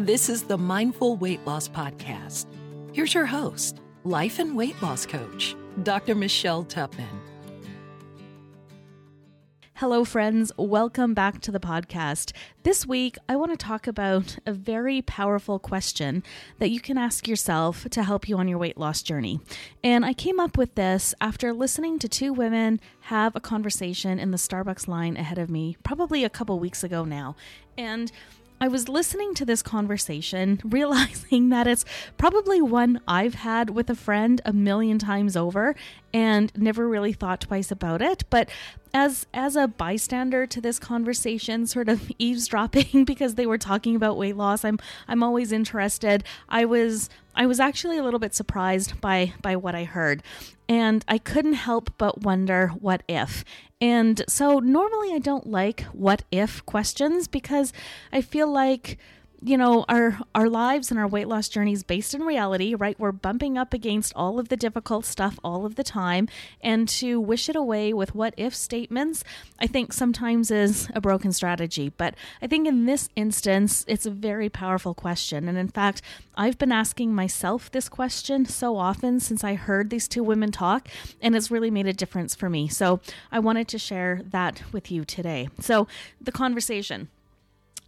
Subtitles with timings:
[0.00, 2.46] This is the Mindful Weight Loss Podcast.
[2.92, 6.14] Here's your host, life and weight loss coach, Dr.
[6.14, 7.08] Michelle Tupman.
[9.74, 10.52] Hello, friends.
[10.56, 12.32] Welcome back to the podcast.
[12.62, 16.22] This week, I want to talk about a very powerful question
[16.58, 19.40] that you can ask yourself to help you on your weight loss journey.
[19.82, 24.30] And I came up with this after listening to two women have a conversation in
[24.30, 27.34] the Starbucks line ahead of me, probably a couple weeks ago now.
[27.76, 28.10] And
[28.60, 31.84] I was listening to this conversation, realizing that it's
[32.16, 35.76] probably one I've had with a friend a million times over
[36.12, 38.24] and never really thought twice about it.
[38.30, 38.48] But
[38.94, 44.16] as as a bystander to this conversation, sort of eavesdropping because they were talking about
[44.16, 46.24] weight loss, I'm I'm always interested.
[46.48, 50.22] I was I was actually a little bit surprised by by what I heard.
[50.70, 53.42] And I couldn't help but wonder what if.
[53.80, 57.72] And so normally I don't like what if questions because
[58.12, 58.98] I feel like
[59.42, 62.98] you know our our lives and our weight loss journeys based in reality right?
[62.98, 66.28] We're bumping up against all of the difficult stuff all of the time.
[66.60, 69.24] And to wish it away with what if statements
[69.60, 71.90] i think sometimes is a broken strategy.
[71.96, 75.48] But i think in this instance it's a very powerful question.
[75.48, 76.02] And in fact
[76.36, 80.88] i've been asking myself this question so often since i heard these two women talk
[81.20, 82.68] and it's really made a difference for me.
[82.68, 85.48] So i wanted to share that with you today.
[85.60, 85.86] So
[86.20, 87.08] the conversation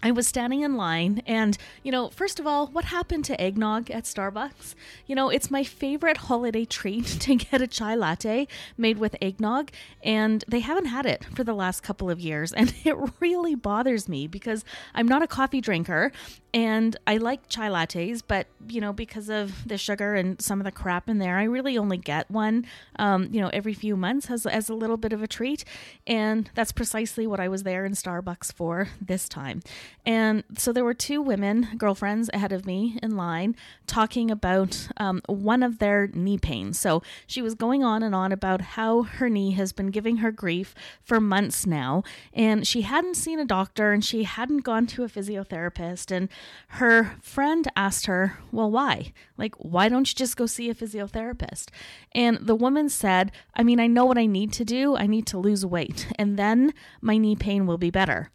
[0.02, 3.90] I was standing in line, and you know, first of all, what happened to eggnog
[3.90, 4.74] at Starbucks?
[5.06, 8.48] You know, it's my favorite holiday treat to get a chai latte
[8.78, 9.70] made with eggnog,
[10.02, 14.08] and they haven't had it for the last couple of years, and it really bothers
[14.08, 14.64] me because
[14.94, 16.12] I'm not a coffee drinker,
[16.54, 20.64] and I like chai lattes, but you know, because of the sugar and some of
[20.64, 22.64] the crap in there, I really only get one,
[22.98, 25.64] um, you know, every few months as as a little bit of a treat,
[26.06, 29.60] and that's precisely what I was there in Starbucks for this time.
[30.06, 33.54] And so there were two women, girlfriends, ahead of me in line
[33.86, 36.78] talking about um, one of their knee pains.
[36.78, 40.32] So she was going on and on about how her knee has been giving her
[40.32, 42.02] grief for months now,
[42.32, 46.10] and she hadn't seen a doctor and she hadn't gone to a physiotherapist.
[46.10, 46.28] And
[46.68, 49.12] her friend asked her, Well, why?
[49.36, 51.68] Like, why don't you just go see a physiotherapist?
[52.12, 54.96] And the woman said, I mean, I know what I need to do.
[54.96, 58.30] I need to lose weight, and then my knee pain will be better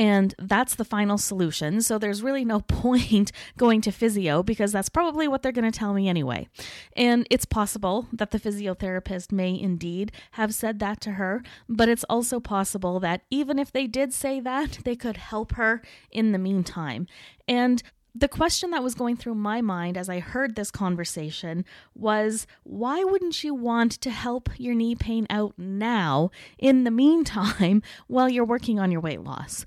[0.00, 1.82] and that's the final solution.
[1.82, 5.78] So there's really no point going to physio because that's probably what they're going to
[5.78, 6.48] tell me anyway.
[6.96, 12.04] And it's possible that the physiotherapist may indeed have said that to her, but it's
[12.08, 16.38] also possible that even if they did say that, they could help her in the
[16.38, 17.06] meantime.
[17.46, 17.82] And
[18.14, 23.04] the question that was going through my mind as I heard this conversation was why
[23.04, 28.44] wouldn't you want to help your knee pain out now in the meantime while you're
[28.44, 29.64] working on your weight loss?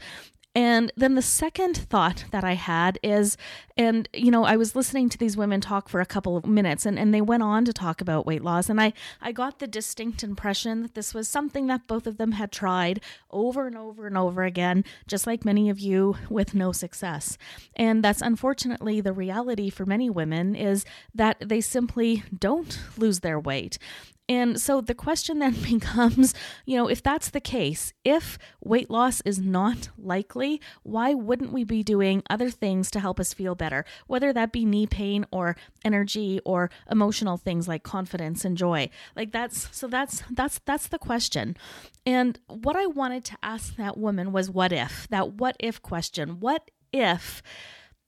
[0.56, 3.38] And then the second thought that I had is,
[3.76, 6.86] and you know, I was listening to these women talk for a couple of minutes
[6.86, 8.70] and, and they went on to talk about weight loss.
[8.70, 12.34] And I, I got the distinct impression that this was something that both of them
[12.34, 16.72] had tried over and over and over again, just like many of you with no
[16.72, 17.36] success.
[17.76, 20.86] And that's unfortunately the reality for many women is
[21.16, 23.80] that they simply don't lose their weight.
[24.30, 26.34] And so the question then becomes,
[26.66, 31.64] you know, if that's the case, if weight loss is not likely, why wouldn't we
[31.64, 35.58] be doing other things to help us feel better, whether that be knee pain or
[35.84, 38.90] energy or emotional things like confidence and joy?
[39.16, 41.58] Like that's so that's that's that's the question.
[42.06, 45.08] And what I wanted to ask that woman was what if?
[45.10, 46.40] That what if question.
[46.40, 47.44] What if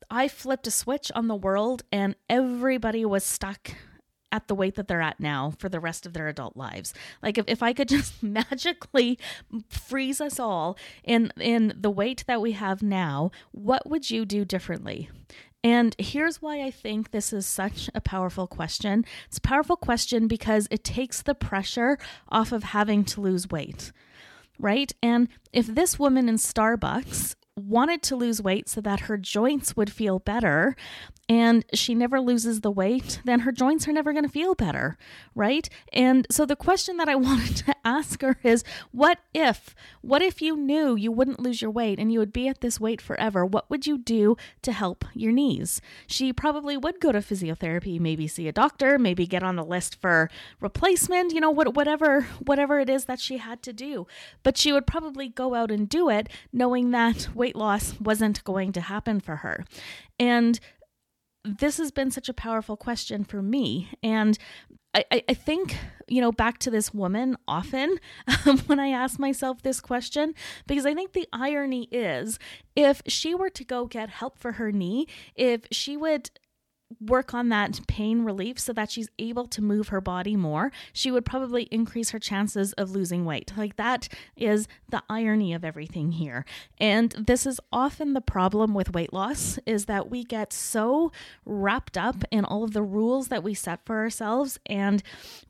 [0.09, 3.71] I flipped a switch on the world and everybody was stuck
[4.35, 6.93] at the weight that they're at now for the rest of their adult lives.
[7.23, 9.17] Like if, if I could just magically
[9.69, 14.45] freeze us all in in the weight that we have now, what would you do
[14.45, 15.09] differently?
[15.63, 19.03] And here's why I think this is such a powerful question.
[19.27, 21.97] It's a powerful question because it takes the pressure
[22.29, 23.91] off of having to lose weight
[24.59, 24.91] right?
[25.01, 29.91] And if this woman in Starbucks wanted to lose weight so that her joints would
[29.91, 30.75] feel better,
[31.27, 34.97] and she never loses the weight, then her joints are never going to feel better,
[35.33, 35.67] right?
[35.91, 39.75] And so the question that I wanted to ask her is what if?
[40.01, 42.79] What if you knew you wouldn't lose your weight and you would be at this
[42.79, 43.45] weight forever?
[43.45, 45.81] What would you do to help your knees?
[46.07, 49.99] She probably would go to physiotherapy, maybe see a doctor, maybe get on a list
[49.99, 50.29] for
[50.59, 54.07] replacement, you know, what whatever whatever it is that she had to do.
[54.43, 58.71] But she would probably go out and do it knowing that weight loss wasn't going
[58.73, 59.65] to happen for her.
[60.19, 60.59] And
[61.45, 63.89] this has been such a powerful question for me.
[64.01, 64.37] And
[64.93, 65.77] I, I think,
[66.07, 67.97] you know, back to this woman often
[68.45, 70.33] um, when I ask myself this question,
[70.67, 72.39] because I think the irony is
[72.75, 76.29] if she were to go get help for her knee, if she would
[76.99, 81.11] work on that pain relief so that she's able to move her body more, she
[81.11, 83.51] would probably increase her chances of losing weight.
[83.57, 86.45] Like that is the irony of everything here.
[86.77, 91.11] And this is often the problem with weight loss is that we get so
[91.43, 95.01] wrapped up in all of the rules that we set for ourselves and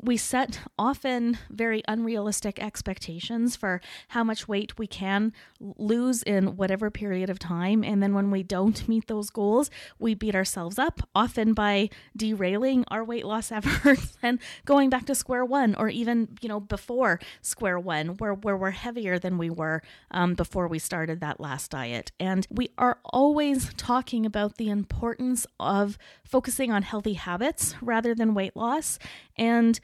[0.02, 6.90] we set often very unrealistic expectations for how much weight we can lose in whatever
[6.90, 11.02] period of time and then when we don't meet those goals, we beat ourselves up
[11.26, 16.30] often by derailing our weight loss efforts and going back to square one or even,
[16.40, 19.82] you know, before square one where, where we're heavier than we were
[20.12, 22.12] um, before we started that last diet.
[22.20, 28.36] And we are always talking about the importance of focusing on healthy habits rather than
[28.36, 29.00] weight loss.
[29.36, 29.80] And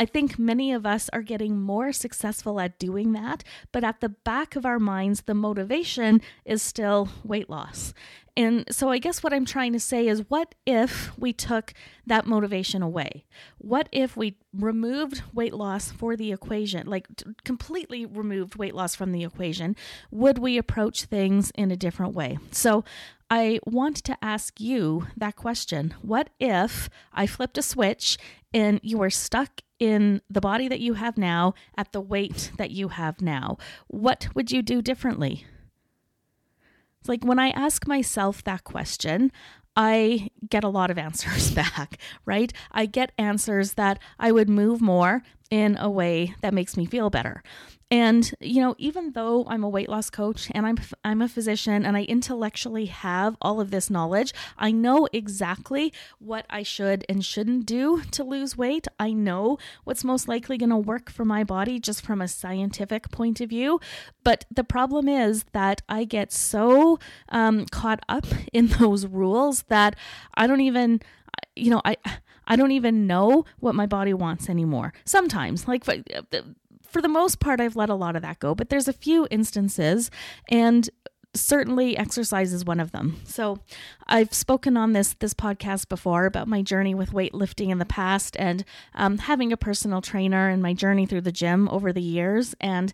[0.00, 4.08] I think many of us are getting more successful at doing that, but at the
[4.08, 7.92] back of our minds, the motivation is still weight loss.
[8.34, 11.74] And so I guess what I'm trying to say is what if we took
[12.06, 13.26] that motivation away?
[13.58, 17.06] What if we removed weight loss for the equation, like
[17.44, 19.76] completely removed weight loss from the equation?
[20.10, 22.38] Would we approach things in a different way?
[22.52, 22.84] So
[23.28, 25.92] I want to ask you that question.
[26.00, 28.16] What if I flipped a switch
[28.54, 32.70] and you were stuck in the body that you have now at the weight that
[32.70, 33.56] you have now?
[33.88, 35.46] What would you do differently?
[37.00, 39.32] It's like when I ask myself that question,
[39.74, 42.52] I get a lot of answers back, right?
[42.70, 47.10] I get answers that I would move more in a way that makes me feel
[47.10, 47.42] better.
[47.90, 51.84] And you know, even though I'm a weight loss coach and I'm I'm a physician
[51.84, 57.24] and I intellectually have all of this knowledge, I know exactly what I should and
[57.24, 58.86] shouldn't do to lose weight.
[59.00, 63.10] I know what's most likely going to work for my body just from a scientific
[63.10, 63.80] point of view.
[64.22, 67.00] But the problem is that I get so
[67.30, 69.96] um, caught up in those rules that
[70.34, 71.00] I don't even,
[71.56, 71.96] you know, I.
[72.46, 74.92] I don't even know what my body wants anymore.
[75.04, 75.84] Sometimes, like
[76.90, 79.26] for the most part, I've let a lot of that go, but there's a few
[79.30, 80.10] instances,
[80.48, 80.88] and
[81.34, 83.20] certainly exercise is one of them.
[83.24, 83.60] So
[84.08, 88.36] I've spoken on this this podcast before about my journey with weightlifting in the past
[88.38, 88.64] and
[88.94, 92.92] um, having a personal trainer and my journey through the gym over the years and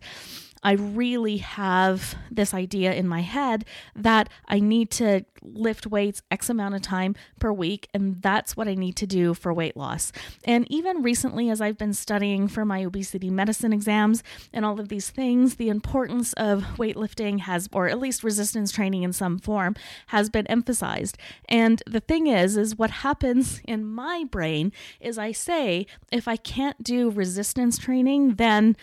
[0.67, 3.63] I really have this idea in my head
[3.95, 8.67] that I need to lift weights X amount of time per week, and that's what
[8.67, 10.11] I need to do for weight loss.
[10.43, 14.89] And even recently, as I've been studying for my obesity medicine exams and all of
[14.89, 19.73] these things, the importance of weightlifting has, or at least resistance training in some form,
[20.07, 21.17] has been emphasized.
[21.47, 26.35] And the thing is, is what happens in my brain is I say, if I
[26.35, 28.75] can't do resistance training, then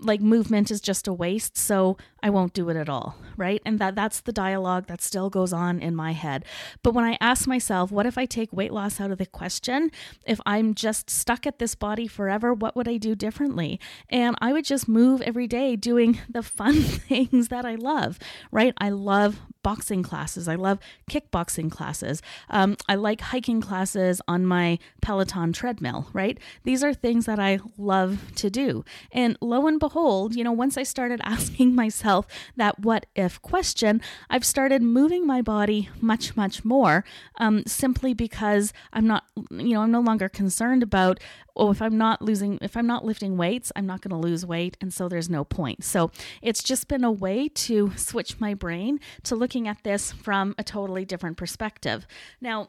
[0.00, 3.78] like movement is just a waste so i won't do it at all right and
[3.78, 6.44] that that's the dialogue that still goes on in my head
[6.82, 9.90] but when i ask myself what if i take weight loss out of the question
[10.26, 14.52] if i'm just stuck at this body forever what would i do differently and i
[14.52, 18.18] would just move every day doing the fun things that i love
[18.50, 20.48] right i love boxing classes.
[20.48, 20.78] I love
[21.10, 22.22] kickboxing classes.
[22.48, 26.38] Um, I like hiking classes on my Peloton treadmill, right?
[26.64, 28.82] These are things that I love to do.
[29.12, 29.87] And lo and behold,
[30.36, 32.26] you know, once I started asking myself
[32.56, 37.04] that what if question, I've started moving my body much, much more
[37.38, 41.20] um, simply because I'm not, you know, I'm no longer concerned about
[41.58, 44.46] oh, if I'm not losing, if I'm not lifting weights, I'm not going to lose
[44.46, 44.76] weight.
[44.80, 45.82] And so there's no point.
[45.82, 50.54] So it's just been a way to switch my brain to looking at this from
[50.56, 52.06] a totally different perspective.
[52.40, 52.68] Now,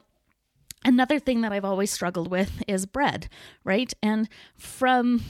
[0.85, 3.27] Another thing that I've always struggled with is bread,
[3.65, 3.93] right?
[4.01, 5.21] And from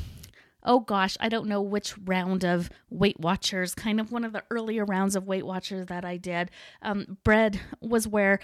[0.63, 4.43] oh gosh, I don't know which round of Weight Watchers, kind of one of the
[4.51, 6.51] earlier rounds of Weight Watchers that I did.
[6.81, 8.39] Um, bread was where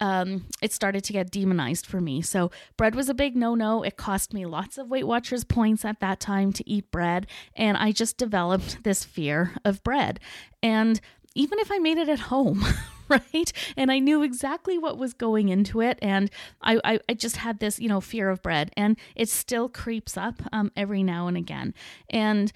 [0.00, 2.22] um, it started to get demonized for me.
[2.22, 3.82] So bread was a big no no.
[3.82, 7.26] It cost me lots of Weight Watchers points at that time to eat bread.
[7.54, 10.18] And I just developed this fear of bread.
[10.62, 11.00] And
[11.34, 12.64] even if I made it at home,
[13.34, 13.52] right?
[13.76, 15.98] And I knew exactly what was going into it.
[16.00, 16.30] And
[16.62, 18.70] I, I, I just had this, you know, fear of bread.
[18.76, 21.74] And it still creeps up um, every now and again.
[22.08, 22.52] And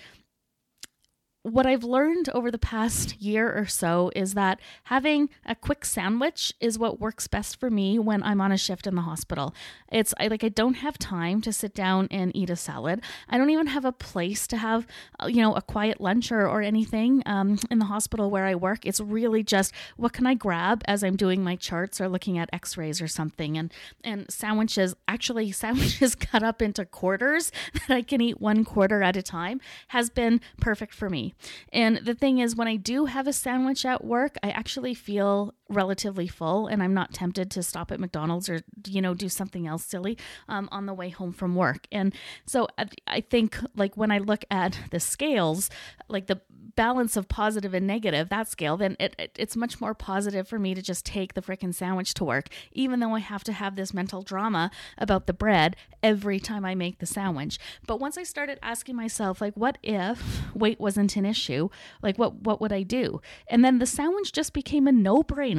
[1.44, 6.54] what I've learned over the past year or so is that having a quick sandwich
[6.58, 9.54] is what works best for me when I'm on a shift in the hospital.
[9.92, 13.02] It's I, like I don't have time to sit down and eat a salad.
[13.28, 14.86] I don't even have a place to have
[15.22, 18.54] uh, you know a quiet lunch or, or anything um, in the hospital where I
[18.54, 18.86] work.
[18.86, 22.48] It's really just what can I grab as I'm doing my charts or looking at
[22.54, 23.58] X-rays or something.
[23.58, 23.70] And
[24.02, 29.14] and sandwiches actually sandwiches cut up into quarters that I can eat one quarter at
[29.14, 31.33] a time has been perfect for me.
[31.72, 35.54] And the thing is, when I do have a sandwich at work, I actually feel
[35.68, 39.66] relatively full and I'm not tempted to stop at McDonald's or, you know, do something
[39.66, 40.18] else silly
[40.48, 41.86] um, on the way home from work.
[41.90, 42.14] And
[42.46, 42.68] so
[43.06, 45.70] I think, like, when I look at the scales,
[46.08, 46.40] like the
[46.76, 50.58] balance of positive and negative, that scale, then it, it it's much more positive for
[50.58, 53.76] me to just take the freaking sandwich to work, even though I have to have
[53.76, 57.58] this mental drama about the bread every time I make the sandwich.
[57.86, 61.68] But once I started asking myself, like, what if weight wasn't an issue?
[62.02, 63.20] Like, what what would I do?
[63.46, 65.53] And then the sandwich just became a no brainer.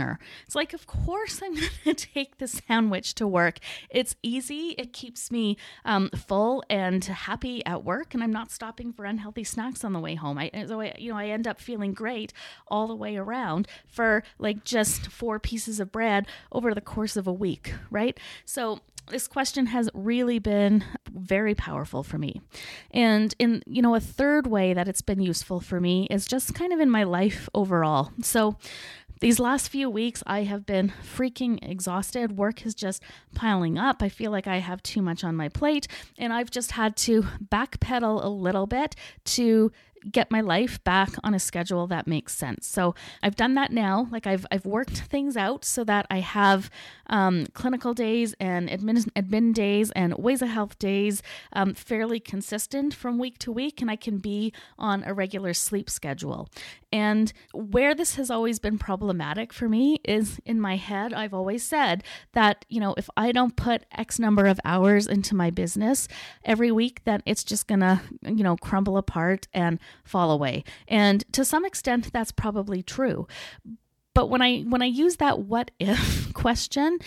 [0.46, 3.60] It's like, of course I'm going to take the sandwich to work.
[3.90, 4.76] It's easy.
[4.78, 9.44] It keeps me um, full and happy at work, and I'm not stopping for unhealthy
[9.44, 10.38] snacks on the way home.
[10.38, 12.34] I so I, you know I end up feeling great
[12.68, 17.28] all the way around for like just four pieces of bread over the course of
[17.28, 18.20] a week, right?
[18.46, 22.42] So this question has really been very powerful for me.
[22.92, 26.56] And in, you know, a third way that it's been useful for me is just
[26.56, 28.12] kind of in my life overall.
[28.22, 28.58] So,
[29.20, 32.38] these last few weeks, I have been freaking exhausted.
[32.38, 33.02] Work is just
[33.34, 34.04] piling up.
[34.04, 37.24] I feel like I have too much on my plate, and I've just had to
[37.24, 38.96] backpedal a little bit
[39.26, 39.72] to
[40.12, 42.68] get my life back on a schedule that makes sense.
[42.68, 44.08] So I've done that now.
[44.12, 46.70] Like I've I've worked things out so that I have
[47.08, 51.22] um, clinical days and admin admin days and ways of health days
[51.54, 55.90] um, fairly consistent from week to week, and I can be on a regular sleep
[55.90, 56.50] schedule.
[56.92, 61.62] And where this has always been problematic for me is in my head, I've always
[61.62, 66.08] said that, you know, if I don't put X number of hours into my business
[66.46, 70.64] every week, then it's just gonna, you know, crumble apart and fall away.
[70.88, 73.28] And to some extent, that's probably true.
[74.14, 77.00] But when I when I use that what if question,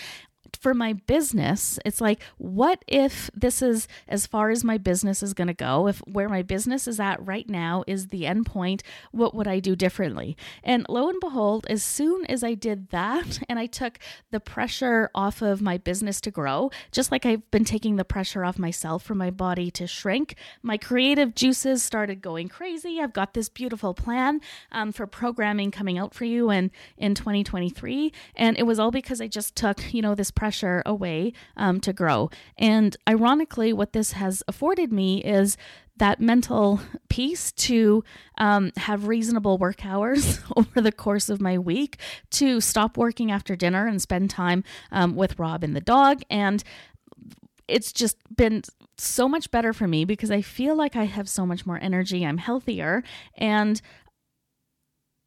[0.59, 5.33] for my business, it's like, what if this is as far as my business is
[5.33, 5.87] going to go?
[5.87, 9.59] If where my business is at right now is the end point, what would I
[9.59, 10.35] do differently?
[10.61, 13.99] And lo and behold, as soon as I did that and I took
[14.31, 18.43] the pressure off of my business to grow, just like I've been taking the pressure
[18.43, 22.99] off myself for my body to shrink, my creative juices started going crazy.
[22.99, 24.41] I've got this beautiful plan
[24.73, 28.11] um, for programming coming out for you in, in 2023.
[28.35, 30.48] And it was all because I just took, you know, this pressure
[30.85, 32.29] away um, to grow.
[32.57, 35.57] And ironically, what this has afforded me is
[35.97, 36.79] that mental
[37.09, 38.03] peace to
[38.37, 41.99] um, have reasonable work hours over the course of my week,
[42.31, 46.21] to stop working after dinner and spend time um, with Rob and the dog.
[46.29, 46.63] And
[47.67, 48.63] it's just been
[48.97, 52.25] so much better for me because I feel like I have so much more energy.
[52.25, 53.03] I'm healthier
[53.35, 53.81] and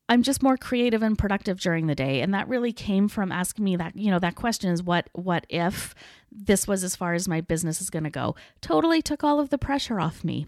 [0.08, 2.20] I'm just more creative and productive during the day.
[2.20, 5.46] And that really came from asking me that, you know, that question is what what
[5.48, 5.94] if
[6.34, 8.34] this was as far as my business is going to go.
[8.60, 10.46] Totally took all of the pressure off me.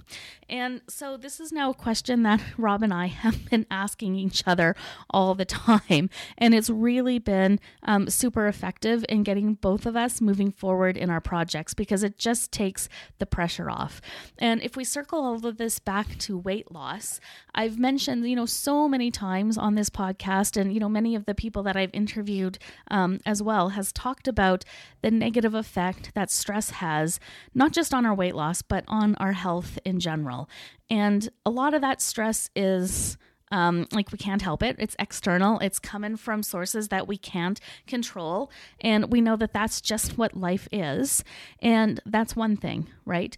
[0.49, 4.43] And so this is now a question that Rob and I have been asking each
[4.47, 4.75] other
[5.11, 6.11] all the time.
[6.38, 11.11] And it's really been um, super effective in getting both of us moving forward in
[11.11, 12.88] our projects because it just takes
[13.19, 14.00] the pressure off.
[14.38, 17.21] And if we circle all of this back to weight loss,
[17.55, 21.25] I've mentioned, you know, so many times on this podcast, and, you know, many of
[21.26, 22.59] the people that I've interviewed
[22.91, 24.64] um, as well has talked about
[25.03, 27.19] the negative effects effect that stress has,
[27.52, 30.49] not just on our weight loss, but on our health in general.
[30.88, 33.16] And a lot of that stress is.
[33.52, 34.75] Um, like we can't help it.
[34.81, 35.61] It's external.
[35.61, 38.50] It's coming from sources that we can't control.
[38.81, 41.23] And we know that that's just what life is.
[41.61, 43.37] And that's one thing, right?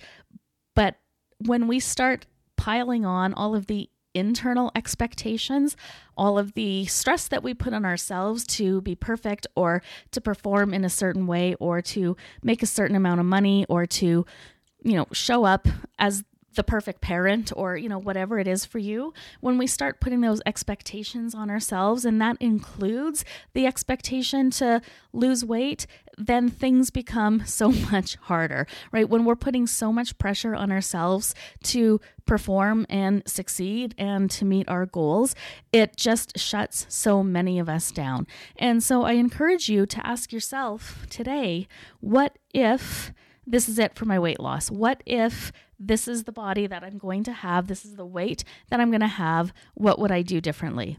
[0.74, 0.94] But
[1.44, 2.24] when we start
[2.56, 5.76] piling on all of the internal expectations,
[6.16, 10.72] all of the stress that we put on ourselves to be perfect or to perform
[10.72, 14.24] in a certain way or to make a certain amount of money or to,
[14.82, 15.68] you know, show up
[15.98, 16.24] as
[16.56, 19.14] the perfect parent or you know whatever it is for you.
[19.40, 24.82] When we start putting those expectations on ourselves and that includes the expectation to
[25.12, 29.08] lose weight then things become so much harder, right?
[29.08, 34.68] When we're putting so much pressure on ourselves to perform and succeed and to meet
[34.68, 35.34] our goals,
[35.72, 38.26] it just shuts so many of us down.
[38.56, 41.68] And so I encourage you to ask yourself today
[42.00, 43.12] what if
[43.46, 44.70] this is it for my weight loss?
[44.70, 48.44] What if this is the body that I'm going to have, this is the weight
[48.70, 50.98] that I'm going to have, what would I do differently?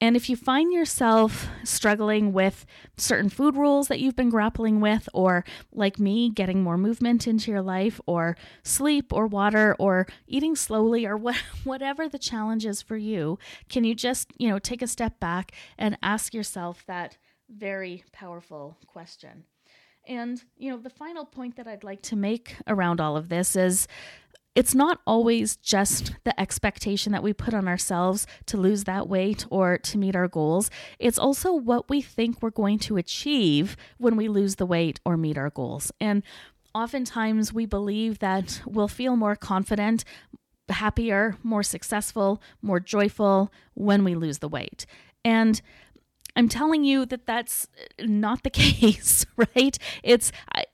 [0.00, 2.66] And if you find yourself struggling with
[2.96, 7.50] certain food rules that you've been grappling with, or like me, getting more movement into
[7.50, 12.82] your life, or sleep, or water, or eating slowly, or what, whatever the challenge is
[12.82, 17.16] for you, can you just, you know, take a step back and ask yourself that
[17.48, 19.44] very powerful question?
[20.08, 23.54] And, you know, the final point that I'd like to make around all of this
[23.54, 23.86] is
[24.54, 29.46] it's not always just the expectation that we put on ourselves to lose that weight
[29.50, 30.70] or to meet our goals.
[30.98, 35.16] It's also what we think we're going to achieve when we lose the weight or
[35.16, 35.92] meet our goals.
[36.00, 36.24] And
[36.74, 40.04] oftentimes we believe that we'll feel more confident,
[40.68, 44.86] happier, more successful, more joyful when we lose the weight.
[45.24, 45.60] And
[46.38, 47.66] I'm telling you that that's
[48.00, 49.76] not the case, right?
[50.04, 50.66] It's I,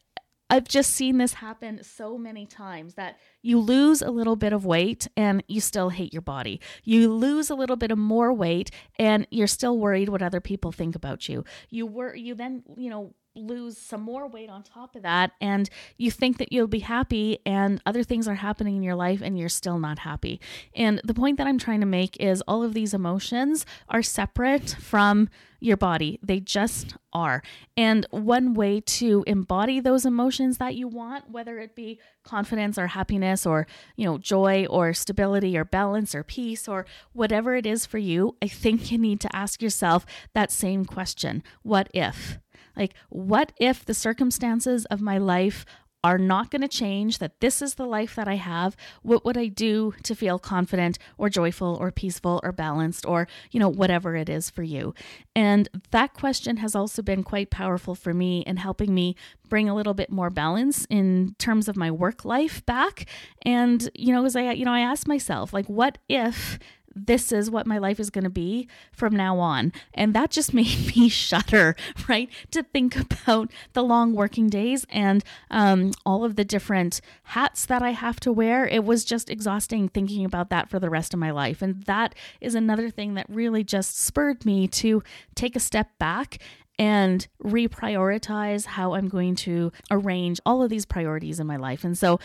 [0.50, 4.66] I've just seen this happen so many times that you lose a little bit of
[4.66, 6.60] weight and you still hate your body.
[6.84, 10.70] You lose a little bit of more weight and you're still worried what other people
[10.70, 11.44] think about you.
[11.70, 15.68] You were you then, you know, lose some more weight on top of that and
[15.96, 19.38] you think that you'll be happy and other things are happening in your life and
[19.38, 20.40] you're still not happy.
[20.74, 24.76] And the point that I'm trying to make is all of these emotions are separate
[24.78, 25.28] from
[25.64, 26.18] your body.
[26.22, 27.42] They just are.
[27.76, 32.88] And one way to embody those emotions that you want, whether it be confidence or
[32.88, 33.66] happiness or,
[33.96, 38.36] you know, joy or stability or balance or peace or whatever it is for you,
[38.42, 40.04] I think you need to ask yourself
[40.34, 41.42] that same question.
[41.62, 42.38] What if?
[42.76, 45.64] Like, what if the circumstances of my life
[46.04, 49.38] are not going to change, that this is the life that I have, what would
[49.38, 54.14] I do to feel confident or joyful or peaceful or balanced or, you know, whatever
[54.14, 54.94] it is for you?
[55.34, 59.16] And that question has also been quite powerful for me in helping me
[59.48, 63.06] bring a little bit more balance in terms of my work life back.
[63.42, 66.58] And, you know, as I, you know, I asked myself, like, what if
[66.94, 69.72] this is what my life is going to be from now on.
[69.94, 71.76] And that just made me shudder,
[72.08, 72.28] right?
[72.52, 77.82] To think about the long working days and um, all of the different hats that
[77.82, 78.66] I have to wear.
[78.66, 81.62] It was just exhausting thinking about that for the rest of my life.
[81.62, 85.02] And that is another thing that really just spurred me to
[85.34, 86.38] take a step back
[86.78, 91.84] and reprioritize how I'm going to arrange all of these priorities in my life.
[91.84, 92.18] And so,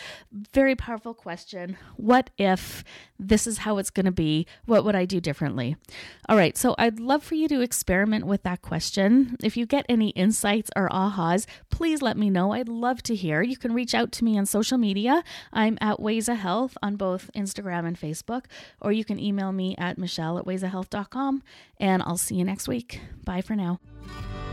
[0.52, 1.76] very powerful question.
[1.96, 2.84] What if
[3.18, 4.46] this is how it's going to be?
[4.66, 5.76] What would I do differently?
[6.28, 9.36] All right, so I'd love for you to experiment with that question.
[9.42, 12.52] If you get any insights or ahas, please let me know.
[12.52, 13.42] I'd love to hear.
[13.42, 15.22] You can reach out to me on social media.
[15.52, 18.46] I'm at Ways of Health on both Instagram and Facebook,
[18.80, 21.42] or you can email me at michelle at waysofhealth.com.
[21.78, 23.00] And I'll see you next week.
[23.24, 23.80] Bye for now.
[24.06, 24.49] Thank you.